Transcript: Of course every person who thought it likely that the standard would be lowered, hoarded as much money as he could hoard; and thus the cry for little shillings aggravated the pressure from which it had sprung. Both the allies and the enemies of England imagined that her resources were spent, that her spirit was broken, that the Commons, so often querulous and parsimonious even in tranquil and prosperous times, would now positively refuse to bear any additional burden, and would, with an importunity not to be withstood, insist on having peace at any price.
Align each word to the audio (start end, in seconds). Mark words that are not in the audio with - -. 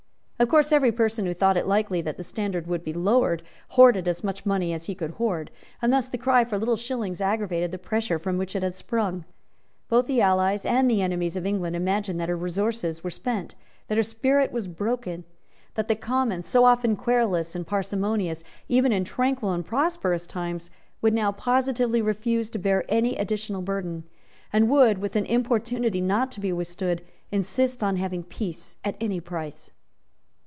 Of 0.41 0.49
course 0.49 0.71
every 0.71 0.91
person 0.91 1.27
who 1.27 1.35
thought 1.35 1.55
it 1.55 1.67
likely 1.67 2.01
that 2.01 2.17
the 2.17 2.23
standard 2.23 2.65
would 2.65 2.83
be 2.83 2.93
lowered, 2.93 3.43
hoarded 3.77 4.07
as 4.07 4.23
much 4.23 4.43
money 4.43 4.73
as 4.73 4.85
he 4.87 4.95
could 4.95 5.11
hoard; 5.11 5.51
and 5.83 5.93
thus 5.93 6.09
the 6.09 6.17
cry 6.17 6.43
for 6.45 6.57
little 6.57 6.75
shillings 6.77 7.21
aggravated 7.21 7.71
the 7.71 7.77
pressure 7.77 8.17
from 8.17 8.39
which 8.39 8.55
it 8.55 8.63
had 8.63 8.75
sprung. 8.75 9.23
Both 9.87 10.07
the 10.07 10.19
allies 10.19 10.65
and 10.65 10.89
the 10.89 11.03
enemies 11.03 11.35
of 11.35 11.45
England 11.45 11.75
imagined 11.75 12.19
that 12.19 12.27
her 12.27 12.35
resources 12.35 13.03
were 13.03 13.11
spent, 13.11 13.53
that 13.87 13.99
her 13.99 14.03
spirit 14.03 14.51
was 14.51 14.67
broken, 14.67 15.25
that 15.75 15.87
the 15.87 15.95
Commons, 15.95 16.47
so 16.47 16.65
often 16.65 16.95
querulous 16.95 17.53
and 17.53 17.67
parsimonious 17.67 18.43
even 18.67 18.91
in 18.91 19.03
tranquil 19.03 19.51
and 19.53 19.63
prosperous 19.63 20.25
times, 20.25 20.71
would 21.03 21.13
now 21.13 21.31
positively 21.31 22.01
refuse 22.01 22.49
to 22.49 22.57
bear 22.57 22.83
any 22.89 23.15
additional 23.15 23.61
burden, 23.61 24.05
and 24.51 24.71
would, 24.71 24.97
with 24.97 25.15
an 25.15 25.27
importunity 25.27 26.01
not 26.01 26.31
to 26.31 26.39
be 26.39 26.51
withstood, 26.51 27.03
insist 27.31 27.83
on 27.83 27.97
having 27.97 28.23
peace 28.23 28.77
at 28.83 28.95
any 28.99 29.19
price. 29.19 29.69